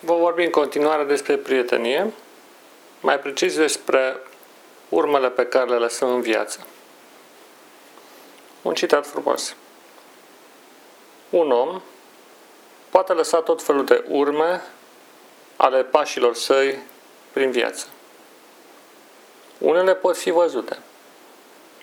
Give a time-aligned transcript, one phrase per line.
[0.00, 2.12] Vă vorbi în continuare despre prietenie,
[3.00, 4.16] mai precis despre
[4.88, 6.66] urmele pe care le lăsăm în viață.
[8.62, 9.56] Un citat frumos.
[11.30, 11.80] Un om
[12.90, 14.62] poate lăsa tot felul de urme
[15.56, 16.78] ale pașilor săi
[17.32, 17.86] prin viață.
[19.58, 20.78] Unele pot fi văzute,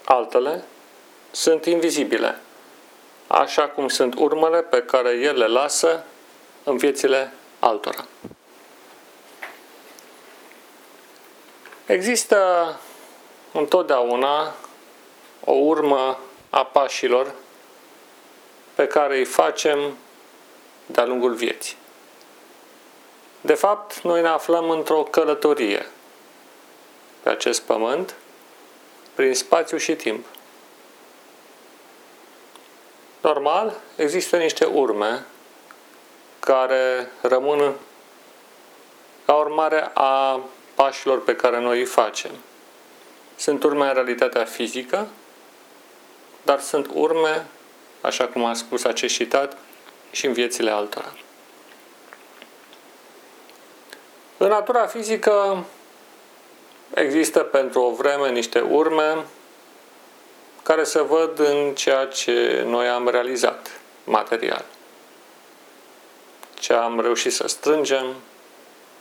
[0.03, 0.63] altele
[1.31, 2.39] sunt invizibile,
[3.27, 6.03] așa cum sunt urmele pe care el le lasă
[6.63, 8.05] în viețile altora.
[11.85, 12.79] Există
[13.53, 14.55] întotdeauna
[15.43, 17.33] o urmă a pașilor
[18.75, 19.97] pe care îi facem
[20.85, 21.77] de-a lungul vieții.
[23.41, 25.85] De fapt, noi ne aflăm într-o călătorie
[27.23, 28.15] pe acest pământ,
[29.13, 30.25] prin spațiu și timp.
[33.21, 35.25] Normal, există niște urme
[36.47, 37.73] care rămân
[39.25, 40.39] ca urmare a
[40.75, 42.31] pașilor pe care noi îi facem.
[43.35, 45.07] Sunt urme în realitatea fizică,
[46.43, 47.45] dar sunt urme,
[48.01, 49.57] așa cum a spus acest citat,
[50.11, 51.13] și în viețile altora.
[54.37, 55.65] În natura fizică
[56.93, 59.25] există pentru o vreme niște urme
[60.63, 64.65] care se văd în ceea ce noi am realizat material.
[66.59, 68.05] Ce am reușit să strângem,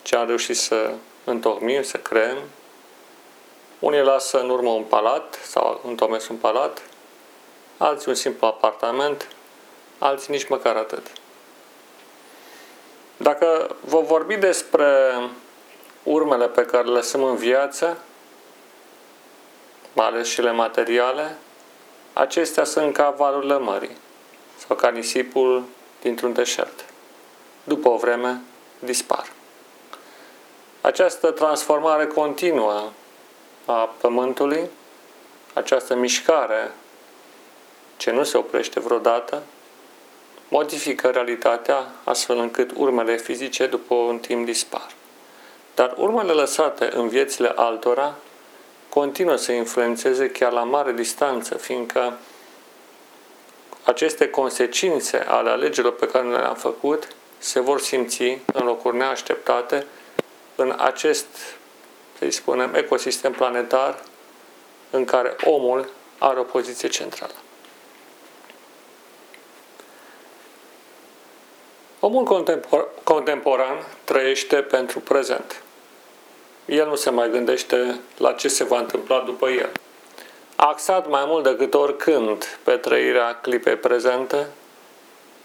[0.03, 0.93] ce am reușit să
[1.25, 2.39] întocmim, să creăm.
[3.79, 6.83] Unii lasă în urmă un palat sau întomesc un palat,
[7.77, 9.29] alții un simplu apartament,
[9.99, 11.07] alții nici măcar atât.
[13.17, 15.15] Dacă vă vorbi despre
[16.03, 17.99] urmele pe care le lăsăm în viață,
[19.93, 21.37] mai ales cele materiale,
[22.13, 23.97] acestea sunt ca valurile mării
[24.67, 25.65] sau ca nisipul
[26.01, 26.86] dintr-un deșert.
[27.67, 28.41] După o vreme,
[28.79, 29.33] dispar.
[30.81, 32.91] Această transformare continuă
[33.65, 34.69] a Pământului,
[35.53, 36.71] această mișcare
[37.97, 39.43] ce nu se oprește vreodată,
[40.49, 44.87] modifică realitatea astfel încât urmele fizice după un timp dispar.
[45.75, 48.15] Dar urmele lăsate în viețile altora
[48.89, 52.19] continuă să influențeze chiar la mare distanță, fiindcă
[53.83, 57.09] aceste consecințe ale alegerilor pe care le-am făcut
[57.39, 59.87] se vor simți în locuri neașteptate
[60.55, 61.27] în acest,
[62.19, 64.03] să spunem, ecosistem planetar
[64.91, 67.35] în care omul are o poziție centrală.
[72.01, 75.63] Omul contempor- contemporan trăiește pentru prezent.
[76.67, 79.71] El nu se mai gândește la ce se va întâmpla după el.
[80.57, 84.47] Axat mai mult decât oricând pe trăirea clipei prezente,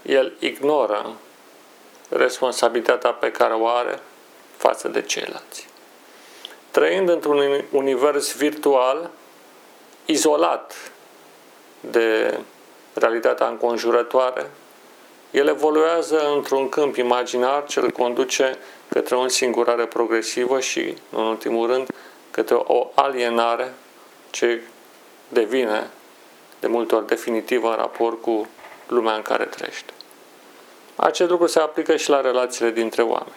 [0.02, 1.16] el ignoră
[2.12, 4.00] responsabilitatea pe care o are
[4.58, 5.68] față de ceilalți.
[6.72, 9.10] Trăind într-un univers virtual,
[10.06, 10.92] izolat
[11.80, 12.40] de
[12.94, 14.50] realitatea înconjurătoare,
[15.32, 18.58] el evoluează într-un câmp imaginar ce îl conduce
[18.90, 21.88] către o însingurare progresivă și, în ultimul rând,
[22.32, 23.74] către o alienare
[24.30, 24.62] ce
[25.30, 25.90] devine
[26.60, 28.48] de multe ori definitivă în raport cu
[28.88, 29.94] lumea în care trăiește.
[31.04, 33.36] Acest lucru se aplică și la relațiile dintre oameni.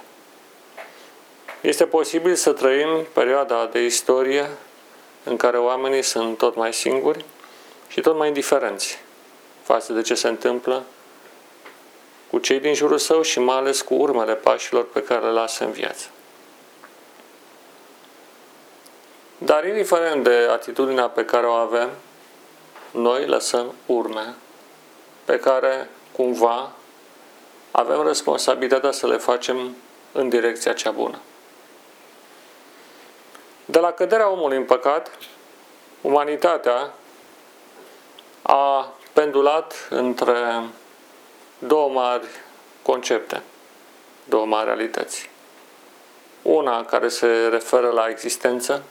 [1.60, 4.50] Este posibil să trăim perioada de istorie
[5.22, 7.24] în care oamenii sunt tot mai singuri
[7.88, 8.98] și tot mai indiferenți
[9.62, 10.84] față de ce se întâmplă
[12.30, 15.64] cu cei din jurul său și mai ales cu urmele pașilor pe care le lasă
[15.64, 16.06] în viață.
[19.38, 21.90] Dar indiferent de atitudinea pe care o avem,
[22.90, 24.34] noi lăsăm urme
[25.24, 26.72] pe care cumva
[27.76, 29.76] avem responsabilitatea să le facem
[30.12, 31.18] în direcția cea bună.
[33.64, 35.10] De la căderea omului în păcat,
[36.00, 36.94] umanitatea
[38.42, 40.62] a pendulat între
[41.58, 42.26] două mari
[42.82, 43.42] concepte,
[44.24, 45.30] două mari realități.
[46.42, 48.82] Una care se referă la existență,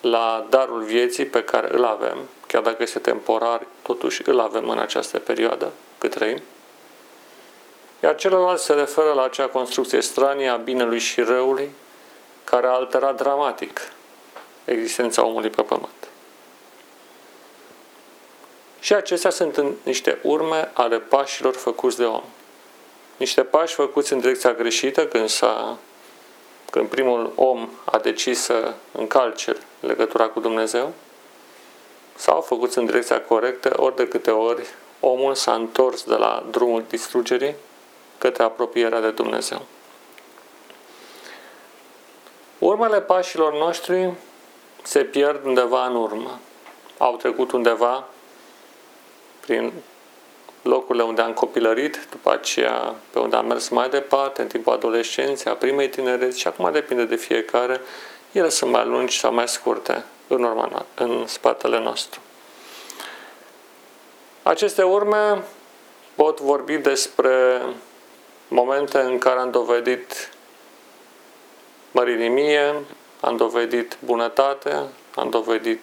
[0.00, 4.78] la darul vieții pe care îl avem, chiar dacă este temporar, totuși îl avem în
[4.78, 6.42] această perioadă cât trăim.
[8.04, 11.70] Iar celălalt se referă la acea construcție stranie a binelui și răului,
[12.44, 13.80] care a alterat dramatic
[14.64, 16.08] existența omului pe pământ.
[18.80, 22.22] Și acestea sunt niște urme ale pașilor făcuți de om.
[23.16, 25.78] Niște pași făcuți în direcția greșită când, s-a,
[26.70, 30.92] când primul om a decis să încalce legătura cu Dumnezeu,
[32.14, 34.66] sau făcuți în direcția corectă ori de câte ori
[35.00, 37.54] omul s-a întors de la drumul distrugerii
[38.18, 39.62] către apropierea de Dumnezeu.
[42.58, 44.12] Urmele pașilor noștri
[44.82, 46.40] se pierd undeva în urmă.
[46.98, 48.04] Au trecut undeva
[49.40, 49.72] prin
[50.62, 55.52] locurile unde am copilărit, după aceea pe unde am mers mai departe, în timpul adolescenței,
[55.52, 57.80] a primei tinereți și acum depinde de fiecare,
[58.32, 62.20] ele sunt mai lungi sau mai scurte în, urma, în spatele nostru.
[64.42, 65.42] Aceste urme
[66.14, 67.62] pot vorbi despre
[68.48, 70.30] momente în care am dovedit
[71.90, 72.74] mărinimie,
[73.20, 74.82] am dovedit bunătate,
[75.14, 75.80] am dovedit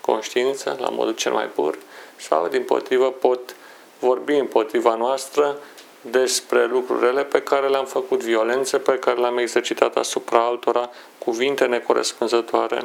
[0.00, 1.78] conștiință la modul cel mai pur
[2.16, 3.56] sau, din potrivă, pot
[3.98, 5.58] vorbi împotriva noastră
[6.00, 12.84] despre lucrurile pe care le-am făcut, violențe pe care le-am exercitat asupra altora, cuvinte necorespunzătoare.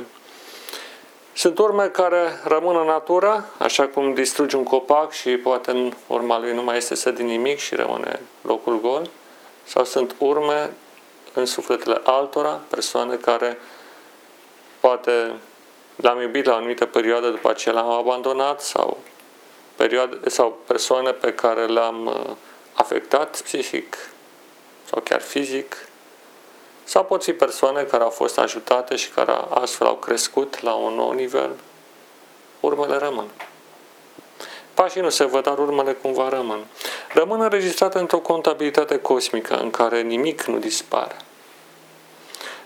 [1.37, 6.39] Sunt urme care rămân în natură, așa cum distrugi un copac și poate în urma
[6.39, 9.09] lui nu mai este să din nimic și rămâne locul gol,
[9.63, 10.73] sau sunt urme
[11.33, 13.57] în sufletele altora, persoane care
[14.79, 15.31] poate
[15.95, 18.97] l-am iubit la o anumită perioadă, după aceea l-am abandonat sau,
[19.75, 22.35] perioade, sau persoane pe care le-am uh,
[22.73, 23.97] afectat psihic
[24.89, 25.87] sau chiar fizic,
[26.87, 30.93] sau pot fi persoane care au fost ajutate și care astfel au crescut la un
[30.93, 31.49] nou nivel.
[32.59, 33.25] Urmele rămân.
[34.73, 36.65] Pașii nu se văd, dar urmele cumva rămân.
[37.13, 41.15] Rămân înregistrate într-o contabilitate cosmică în care nimic nu dispare.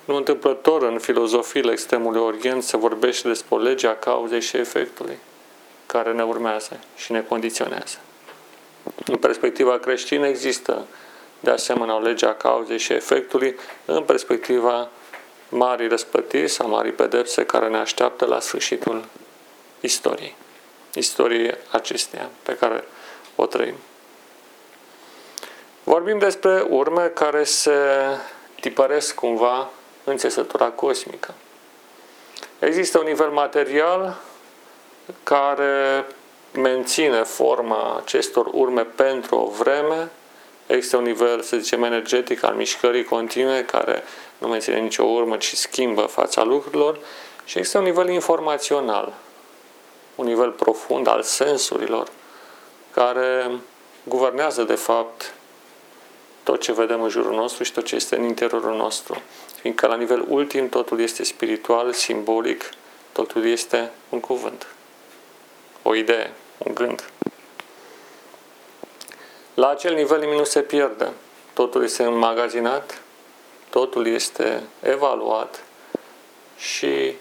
[0.05, 5.17] Nu întâmplător în filozofiile extremului Orient se vorbește despre legea cauzei și efectului
[5.85, 7.97] care ne urmează și ne condiționează.
[9.05, 10.85] În perspectiva creștină există
[11.39, 13.55] de asemenea o lege a cauzei și efectului
[13.85, 14.89] în perspectiva
[15.49, 19.05] marii răsplătiri sau marii pedepse care ne așteaptă la sfârșitul
[19.79, 20.35] istoriei.
[20.93, 22.83] Istoriei acesteia pe care
[23.35, 23.75] o trăim.
[25.83, 27.71] Vorbim despre urme care se
[28.59, 29.69] tipăresc cumva
[30.03, 31.33] în țesătura cosmică.
[32.59, 34.17] Există un nivel material
[35.23, 36.05] care
[36.53, 40.09] menține forma acestor urme pentru o vreme,
[40.73, 44.03] există un nivel, să zicem, energetic al mișcării continue care
[44.37, 46.99] nu menține nicio urmă, ci schimbă fața lucrurilor
[47.45, 49.13] și există un nivel informațional,
[50.15, 52.07] un nivel profund al sensurilor
[52.93, 53.51] care
[54.03, 55.33] guvernează, de fapt,
[56.43, 59.21] tot ce vedem în jurul nostru și tot ce este în interiorul nostru.
[59.59, 62.69] Fiindcă la nivel ultim totul este spiritual, simbolic,
[63.11, 64.67] totul este un cuvânt,
[65.81, 67.09] o idee, un gând.
[69.59, 71.11] La acel nivel nimic nu se pierde.
[71.53, 73.01] Totul este înmagazinat,
[73.69, 75.63] totul este evaluat
[76.57, 77.13] și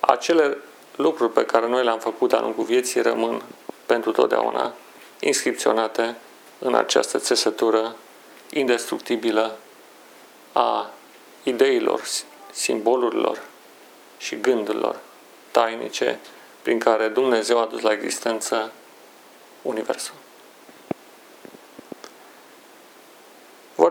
[0.00, 0.58] acele
[0.96, 3.42] lucruri pe care noi le-am făcut de-a lungul vieții rămân
[3.86, 4.74] pentru totdeauna
[5.20, 6.16] inscripționate
[6.58, 7.96] în această țesătură
[8.50, 9.56] indestructibilă
[10.52, 10.90] a
[11.42, 12.02] ideilor,
[12.52, 13.42] simbolurilor
[14.18, 14.96] și gândurilor
[15.50, 16.18] tainice
[16.62, 18.72] prin care Dumnezeu a dus la existență
[19.62, 20.23] Universul.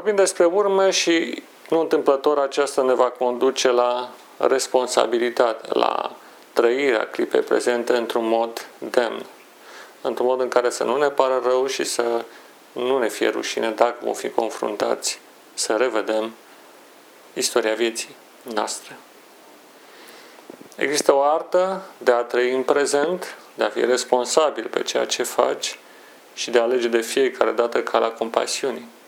[0.03, 6.15] Vorbim despre urme și nu întâmplător aceasta ne va conduce la responsabilitate, la
[6.53, 9.25] trăirea clipei prezente într-un mod demn,
[10.01, 12.25] într-un mod în care să nu ne pară rău și să
[12.71, 15.19] nu ne fie rușine dacă vom fi confruntați
[15.53, 16.31] să revedem
[17.33, 18.15] istoria vieții
[18.53, 18.97] noastre.
[20.75, 25.23] Există o artă de a trăi în prezent, de a fi responsabil pe ceea ce
[25.23, 25.79] faci
[26.33, 29.01] și de a alege de fiecare dată calea compasiunii.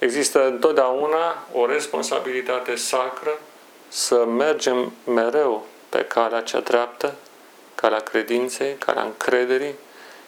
[0.00, 3.38] Există întotdeauna o responsabilitate sacră
[3.88, 7.14] să mergem mereu pe calea cea dreaptă,
[7.74, 9.74] calea credinței, calea încrederii,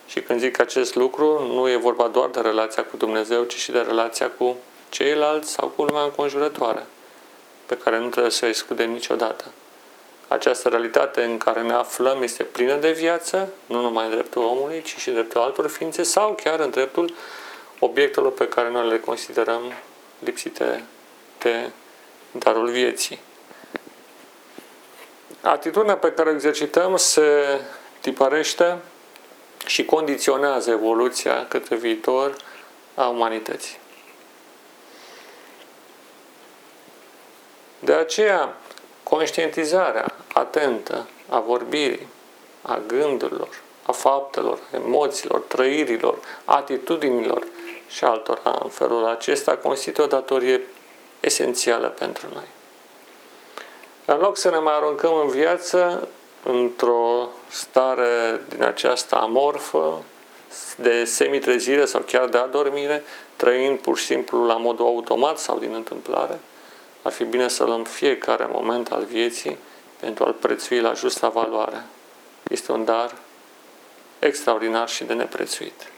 [0.07, 3.71] și când zic acest lucru, nu e vorba doar de relația cu Dumnezeu, ci și
[3.71, 4.57] de relația cu
[4.89, 6.87] ceilalți sau cu lumea înconjurătoare,
[7.67, 9.45] pe care nu trebuie să o excludem niciodată.
[10.29, 14.83] Această realitate în care ne aflăm este plină de viață, nu numai în dreptul omului,
[14.83, 17.15] ci și în dreptul altor ființe sau chiar în dreptul
[17.85, 19.73] obiectelor pe care noi le considerăm
[20.19, 20.85] lipsite
[21.39, 21.71] de
[22.31, 23.19] darul vieții.
[25.41, 27.61] Atitudinea pe care o exercităm se
[28.01, 28.79] tipărește
[29.67, 32.37] și condiționează evoluția către viitor
[32.95, 33.79] a umanității.
[37.79, 38.57] De aceea,
[39.03, 42.09] conștientizarea atentă a vorbirii,
[42.63, 43.49] a gândurilor,
[43.87, 47.47] a faptelor, emoțiilor, trăirilor, atitudinilor
[47.93, 50.61] și altora în felul acesta constituie o datorie
[51.21, 52.47] esențială pentru noi.
[54.05, 56.09] În loc să ne mai aruncăm în viață
[56.43, 60.03] într-o stare din aceasta amorfă,
[60.77, 63.05] de semitrezire sau chiar de adormire,
[63.37, 66.41] trăind pur și simplu la modul automat sau din întâmplare,
[67.03, 69.59] ar fi bine să luăm fiecare moment al vieții
[70.01, 71.85] pentru a-l prețui la justa valoare.
[72.43, 73.15] Este un dar
[74.19, 75.92] extraordinar și de neprețuit.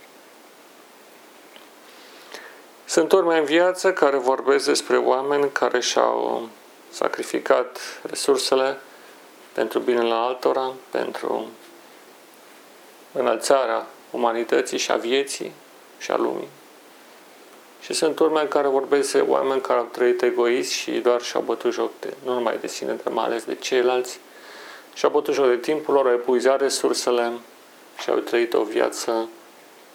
[2.95, 6.49] Sunt urme în viață care vorbesc despre oameni care și-au
[6.91, 8.79] sacrificat resursele
[9.53, 11.47] pentru binele altora, pentru
[13.13, 15.53] înălțarea umanității și a vieții
[15.99, 16.49] și a lumii.
[17.81, 21.73] Și sunt urme care vorbesc de oameni care au trăit egoist și doar și-au bătut
[21.73, 24.21] joc de, nu numai de sine, dar mai ales de ceilalți.
[24.93, 27.33] Și-au bătut joc de timpul lor, au epuizat resursele
[27.99, 29.29] și au trăit o viață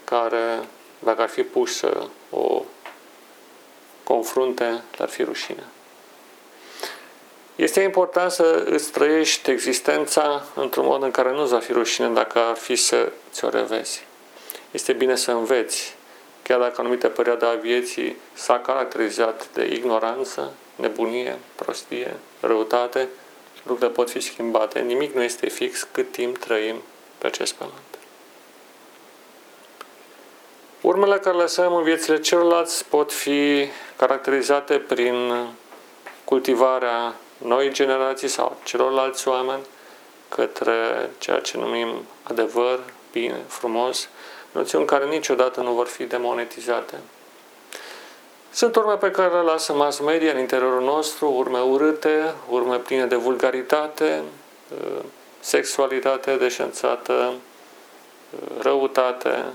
[0.03, 0.59] care,
[0.99, 2.58] dacă ar fi pusă o
[4.13, 5.63] confrunte, ar fi rușine.
[7.55, 12.39] Este important să îți trăiești existența într-un mod în care nu-ți va fi rușine dacă
[12.39, 14.05] ar fi să ți-o revezi.
[14.71, 15.95] Este bine să înveți,
[16.43, 23.07] chiar dacă anumite perioade a vieții s-a caracterizat de ignoranță, nebunie, prostie, răutate,
[23.63, 24.79] lucrurile pot fi schimbate.
[24.79, 26.75] Nimic nu este fix cât timp trăim
[27.17, 27.98] pe acest pământ.
[30.81, 35.47] Urmele care le lăsăm în viețile celorlalți pot fi caracterizate prin
[36.23, 39.61] cultivarea noi generații sau celorlalți oameni
[40.29, 41.87] către ceea ce numim
[42.23, 42.79] adevăr,
[43.11, 44.09] bine, frumos,
[44.51, 46.97] noțiuni care niciodată nu vor fi demonetizate.
[48.51, 53.05] Sunt urme pe care le lasă mass media în interiorul nostru, urme urâte, urme pline
[53.05, 54.23] de vulgaritate,
[55.39, 57.33] sexualitate deșanțată,
[58.59, 59.45] răutate.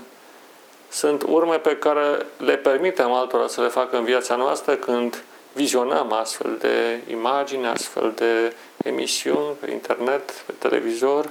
[0.95, 5.23] Sunt urme pe care le permitem altora să le facă în viața noastră când
[5.53, 11.29] vizionăm astfel de imagini, astfel de emisiuni pe internet, pe televizor.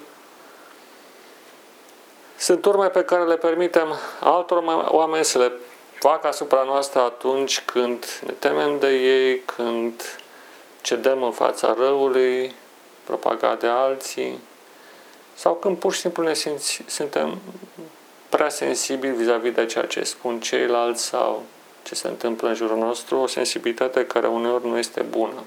[2.36, 5.52] Sunt urme pe care le permitem altor oameni să le
[5.98, 10.18] facă asupra noastră atunci când ne temem de ei, când
[10.80, 12.54] cedăm în fața răului,
[13.04, 14.38] propagat de alții,
[15.34, 17.38] sau când pur și simplu ne simți, suntem
[18.34, 21.42] prea sensibili vis-a-vis de ceea ce spun ceilalți sau
[21.82, 25.42] ce se întâmplă în jurul nostru, o sensibilitate care uneori nu este bună.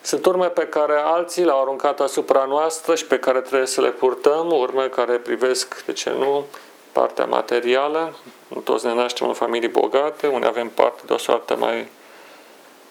[0.00, 3.90] Sunt urme pe care alții le-au aruncat asupra noastră și pe care trebuie să le
[3.90, 6.44] purtăm, urme care privesc, de ce nu,
[6.92, 8.14] partea materială.
[8.48, 11.88] Nu toți ne naștem în familii bogate, unde avem parte de o soartă mai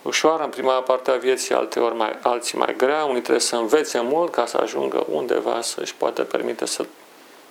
[0.02, 3.04] ușoară în prima parte a vieții, alteori mai, alții mai grea.
[3.04, 6.86] Unii trebuie să învețe mult ca să ajungă undeva să-și poată permite să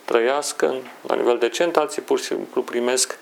[0.06, 0.74] trăiască
[1.06, 3.18] la nivel decent, alții pur și simplu primesc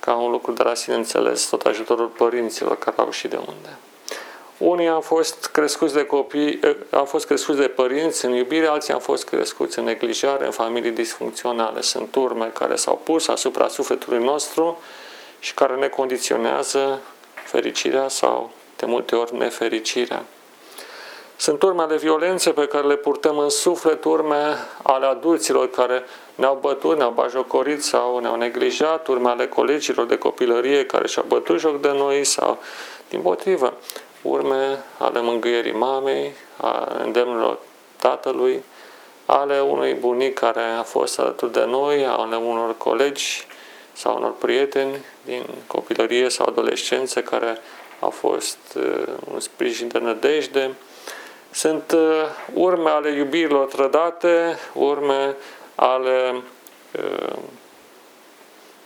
[0.00, 3.76] ca un lucru de la sine înțeles, tot ajutorul părinților care au și de unde.
[4.58, 8.92] Unii au fost crescuți de copii, eh, au fost crescuți de părinți în iubire, alții
[8.92, 11.80] au fost crescuți în neglijare, în familii disfuncționale.
[11.80, 14.82] Sunt urme care s-au pus asupra sufletului nostru
[15.38, 17.00] și care ne condiționează
[17.44, 20.24] fericirea sau de multe ori nefericirea.
[21.40, 26.04] Sunt urme ale violenței pe care le purtăm în suflet, urme ale adulților care
[26.34, 31.58] ne-au bătut, ne-au bajocorit sau ne-au neglijat, urme ale colegilor de copilărie care și-au bătut
[31.58, 32.58] joc de noi sau
[33.08, 33.76] din potrivă,
[34.22, 37.58] urme ale mângâierii mamei, a îndemnilor
[37.96, 38.64] tatălui,
[39.26, 43.46] ale unui bunic care a fost alături de noi, ale unor colegi
[43.92, 47.58] sau unor prieteni din copilărie sau adolescență care
[48.00, 50.74] au fost uh, un sprijin de nădejde,
[51.50, 52.24] sunt uh,
[52.54, 55.36] urme ale iubirilor trădate, urme
[55.74, 56.42] ale
[56.98, 57.36] uh,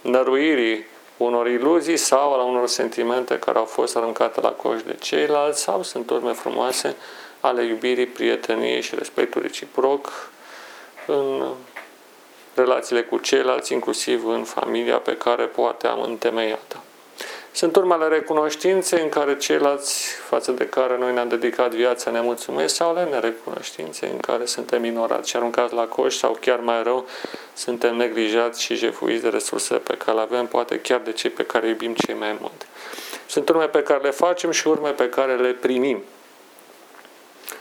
[0.01, 5.63] năruirii unor iluzii sau ale unor sentimente care au fost aruncate la coș de ceilalți
[5.63, 6.97] sau sunt urme frumoase
[7.41, 10.31] ale iubirii, prieteniei și respectului reciproc
[11.07, 11.53] în
[12.55, 16.81] relațiile cu ceilalți, inclusiv în familia pe care poate am întemeiată.
[17.55, 22.75] Sunt urmele recunoștinței în care ceilalți față de care noi ne-am dedicat viața ne mulțumesc
[22.75, 27.07] sau ale nerecunoștinței în care suntem ignorați și aruncați la coș sau chiar mai rău
[27.53, 31.45] suntem neglijați și jefuiți de resurse pe care le avem, poate chiar de cei pe
[31.45, 32.67] care iubim cei mai mult.
[33.27, 36.03] Sunt urme pe care le facem și urme pe care le primim.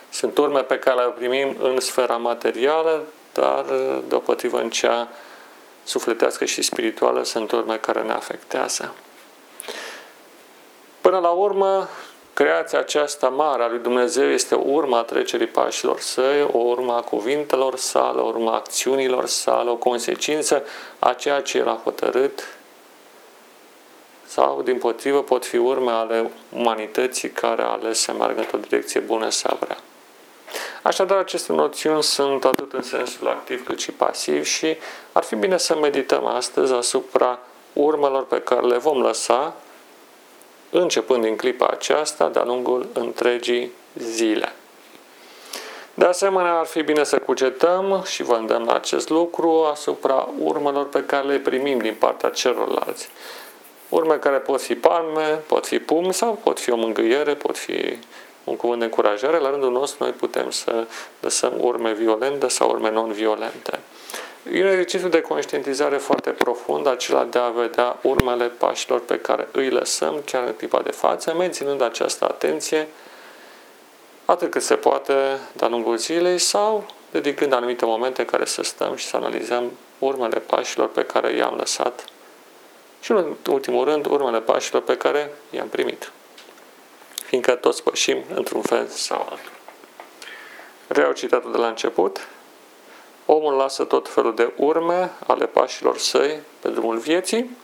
[0.09, 3.65] Sunt urme pe care le primim în sfera materială, dar
[4.07, 5.07] deopotrivă în cea
[5.83, 8.93] sufletească și spirituală sunt urme care ne afectează.
[11.11, 11.87] Până la urmă,
[12.33, 16.97] creația aceasta mare a lui Dumnezeu este o urma a trecerii pașilor săi, o urma
[16.97, 20.63] a cuvintelor sale, o urma a acțiunilor sale, o consecință
[20.99, 22.57] a ceea ce el a hotărât
[24.25, 28.99] sau, din potrivă, pot fi urme ale umanității care a ales să meargă într-o direcție
[28.99, 29.77] bună să vrea.
[30.81, 34.77] Așadar, aceste noțiuni sunt atât în sensul activ cât și pasiv și
[35.11, 37.39] ar fi bine să medităm astăzi asupra
[37.73, 39.55] urmelor pe care le vom lăsa
[40.71, 44.53] începând din clipa aceasta, de-a lungul întregii zile.
[45.93, 50.89] De asemenea, ar fi bine să cugetăm și vă îndemn la acest lucru asupra urmelor
[50.89, 53.09] pe care le primim din partea celorlalți.
[53.89, 57.97] Urme care pot fi palme, pot fi pumni sau pot fi o mângâiere, pot fi
[58.43, 59.37] un cuvânt de încurajare.
[59.37, 60.87] La rândul nostru noi putem să
[61.19, 63.79] lăsăm urme violente sau urme non-violente.
[64.49, 69.47] E un exercițiu de conștientizare foarte profund, acela de a vedea urmele pașilor pe care
[69.51, 72.87] îi lăsăm chiar în clipa de față, menținând această atenție
[74.25, 75.13] atât cât se poate
[75.53, 80.39] de-a lungul zilei sau dedicând anumite momente în care să stăm și să analizăm urmele
[80.39, 82.05] pașilor pe care i-am lăsat
[83.01, 86.11] și, în ultimul rând, urmele pașilor pe care i-am primit.
[87.25, 89.51] Fiindcă toți pășim într-un fel sau altul.
[90.87, 92.27] Reau citatul de la început.
[93.33, 97.57] Omul lasă tot felul de urme ale pașilor săi pe drumul vieții.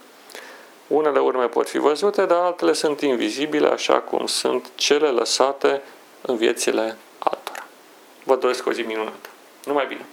[0.87, 5.81] Unele urme pot fi văzute, dar altele sunt invizibile, așa cum sunt cele lăsate
[6.21, 7.65] în viețile altora.
[8.23, 9.29] Vă doresc o zi minunată.
[9.65, 10.05] Numai bine!